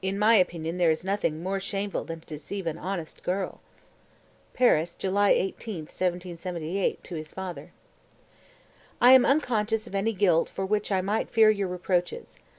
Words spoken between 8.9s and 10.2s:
234. "I am unconscious of any